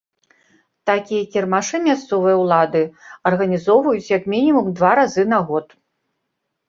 [0.89, 2.81] Такія кірмашы мясцовыя ўлады
[3.33, 5.67] арганізоўваюць як мінімум два разы на год.